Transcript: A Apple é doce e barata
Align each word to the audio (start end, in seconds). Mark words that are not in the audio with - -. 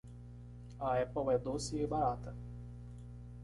A 0.79 0.97
Apple 0.99 1.29
é 1.31 1.37
doce 1.37 1.77
e 1.77 1.85
barata 1.85 2.35